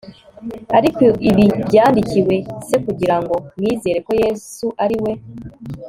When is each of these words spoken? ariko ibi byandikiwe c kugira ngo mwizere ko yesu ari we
ariko 0.77 1.05
ibi 1.29 1.45
byandikiwe 1.67 2.35
c 2.67 2.69
kugira 2.85 3.15
ngo 3.21 3.35
mwizere 3.57 3.99
ko 4.07 4.11
yesu 4.23 4.65
ari 4.83 4.97
we 5.03 5.11